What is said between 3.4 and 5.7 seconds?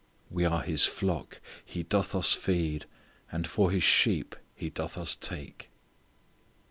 for His sheep, He doth us take."